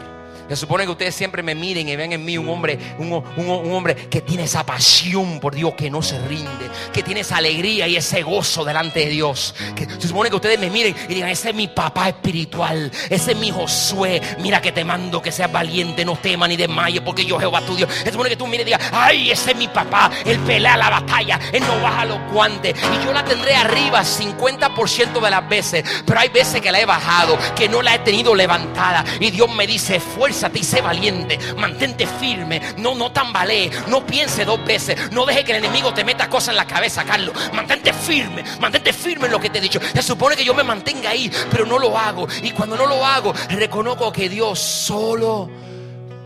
[0.48, 3.48] Se supone que ustedes siempre me miren y vean en mí un hombre, un, un-
[3.48, 7.36] un hombre que tiene esa pasión por Dios, que no se rinde, que tiene esa
[7.36, 9.54] alegría y ese gozo delante de Dios.
[9.74, 13.32] Que se supone que ustedes me miren y digan, ese es mi papá espiritual, ese
[13.32, 14.20] es mi Josué.
[14.40, 17.74] Mira que te mando que seas valiente, no temas ni desmayes, porque yo Jehová tu
[17.76, 17.88] Dios.
[18.04, 20.90] Se supone que tú mires y digas, ay, ese es mi papá, él pelea la
[20.90, 22.74] batalla, él no baja los guantes.
[23.00, 26.86] Y yo la tendré arriba 50% de las veces, pero hay veces que la he
[26.86, 29.04] bajado, que no la he tenido levantada.
[29.20, 30.00] Y Dios me dice,
[30.32, 35.44] esfuérzate y sé valiente, mantente firme, no, no tambalee, no piense dos veces, no deje
[35.44, 37.34] que el enemigo te meta cosas en la cabeza, Carlos.
[37.52, 39.80] Mantente firme, mantente firme en lo que te he dicho.
[39.92, 42.26] Se supone que yo me mantenga ahí, pero no lo hago.
[42.42, 45.50] Y cuando no lo hago, reconozco que Dios solo,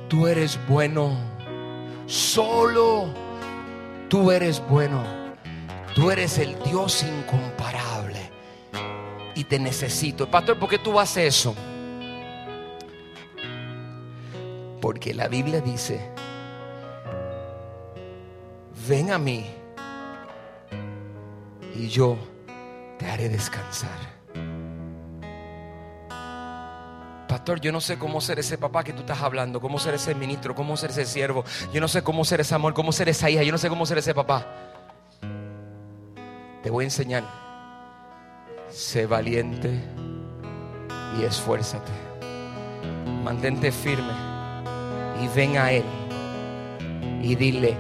[0.09, 1.19] tú eres bueno,
[2.07, 3.27] solo
[4.09, 5.03] tú eres bueno,
[5.95, 8.31] tú eres el Dios incomparable
[9.35, 10.31] y te necesito.
[10.31, 11.55] Pastor, ¿por qué tú haces eso?
[14.81, 16.01] Porque la Biblia dice,
[18.89, 19.47] ven a mí
[21.75, 22.17] y yo
[22.99, 24.17] te haré descansar.
[27.29, 30.15] Pastor, yo no sé cómo ser ese papá que tú estás hablando, cómo ser ese
[30.15, 31.45] ministro, cómo ser ese siervo.
[31.73, 33.85] Yo no sé cómo ser ese amor, cómo ser esa hija, yo no sé cómo
[33.85, 34.47] ser ese papá.
[36.63, 37.25] Te voy a enseñar.
[38.71, 39.81] Sé valiente
[41.19, 41.93] y esfuérzate.
[43.25, 44.26] Mantente firme
[45.23, 45.85] y ven a Él
[47.23, 47.77] y dile,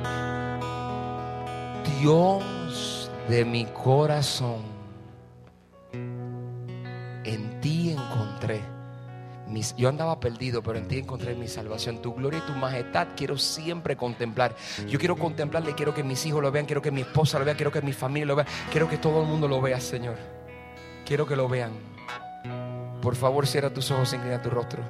[2.00, 4.60] Dios de mi corazón,
[7.24, 8.60] en ti encontré.
[9.48, 12.02] mis- yo andaba perdido, pero en ti encontré mi salvación.
[12.02, 14.56] Tu gloria y tu majestad quiero siempre contemplar.
[14.88, 17.54] Yo quiero contemplarle, quiero que mis hijos lo vean, quiero que mi esposa lo vea,
[17.54, 20.16] quiero que mi familia lo vea, quiero que todo el mundo lo vea, Señor.
[21.04, 21.70] Quiero que lo vean.
[23.06, 24.82] Por favor, cierra tus ojos, inclina tu rostro.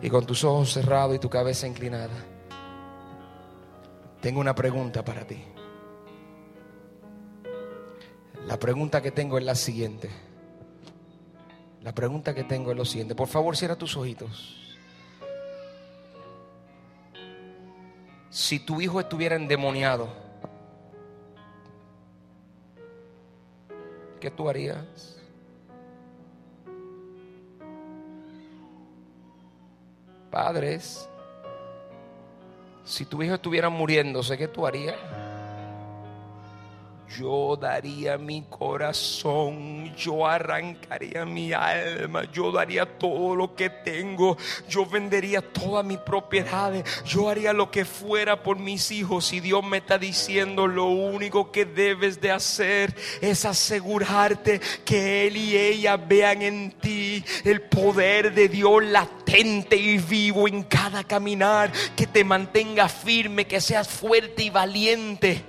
[0.00, 2.14] Y con tus ojos cerrados y tu cabeza inclinada.
[4.20, 5.42] Tengo una pregunta para ti.
[8.46, 10.08] La pregunta que tengo es la siguiente.
[11.82, 13.16] La pregunta que tengo es lo siguiente.
[13.16, 14.76] Por favor, cierra tus ojitos.
[18.30, 20.10] Si tu hijo estuviera endemoniado,
[24.20, 25.23] ¿qué tú harías?
[30.34, 31.08] Padres,
[32.84, 34.96] si tu hijo estuviera muriéndose, ¿qué tú harías?
[37.08, 44.36] Yo daría mi corazón, yo arrancaría mi alma, yo daría todo lo que tengo,
[44.68, 49.32] yo vendería todas mis propiedades, yo haría lo que fuera por mis hijos.
[49.32, 55.36] Y Dios me está diciendo, lo único que debes de hacer es asegurarte que Él
[55.36, 61.70] y ella vean en ti el poder de Dios latente y vivo en cada caminar,
[61.94, 65.44] que te mantenga firme, que seas fuerte y valiente.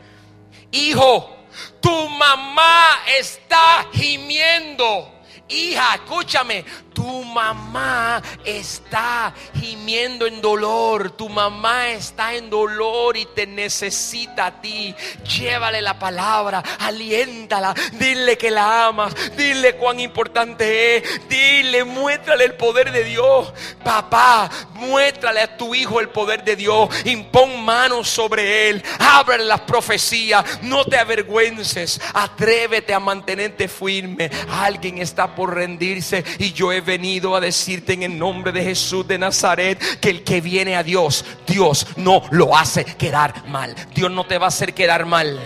[0.72, 1.45] Hijo,
[1.82, 5.12] tu mamá está gimiendo.
[5.48, 6.66] Hija, escúchame,
[6.96, 14.62] tu mamá está gimiendo en dolor, tu mamá está en dolor y te necesita a
[14.62, 14.96] ti.
[15.38, 22.56] Llévale la palabra, aliéntala, dile que la amas, dile cuán importante es, dile, muéstrale el
[22.56, 23.54] poder de Dios.
[23.84, 29.62] Papá, muéstrale a tu hijo el poder de Dios, impón manos sobre él, ábrele las
[29.62, 34.32] profecías, no te avergüences, atrévete a mantenerte firme.
[34.50, 39.08] Alguien está por rendirse y yo he venido a decirte en el nombre de Jesús
[39.08, 43.76] de Nazaret que el que viene a Dios, Dios no lo hace quedar mal.
[43.94, 45.40] Dios no te va a hacer quedar mal.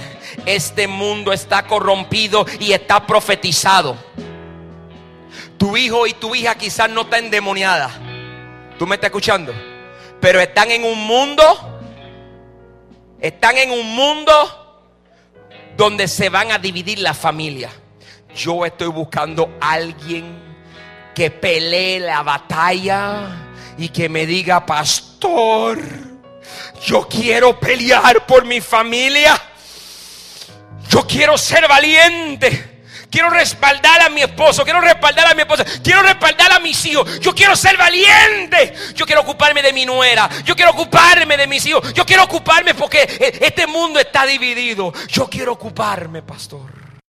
[0.46, 3.98] Este mundo está corrompido y está profetizado.
[5.58, 7.90] Tu hijo y tu hija quizás no están endemoniada.
[8.78, 9.54] ¿Tú me estás escuchando?
[10.22, 11.44] Pero están en un mundo,
[13.20, 14.32] están en un mundo
[15.76, 17.74] donde se van a dividir las familias.
[18.36, 20.49] Yo estoy buscando a alguien
[21.14, 23.28] que pelee la batalla
[23.78, 25.80] y que me diga, pastor,
[26.86, 29.40] yo quiero pelear por mi familia.
[30.90, 32.78] Yo quiero ser valiente.
[33.10, 37.20] Quiero respaldar a mi esposo, quiero respaldar a mi esposa, quiero respaldar a mis hijos.
[37.20, 38.74] Yo quiero ser valiente.
[38.94, 40.30] Yo quiero ocuparme de mi nuera.
[40.46, 41.92] Yo quiero ocuparme de mis hijos.
[41.94, 44.94] Yo quiero ocuparme porque eh, este mundo está dividido.
[45.08, 46.79] Yo quiero ocuparme, pastor.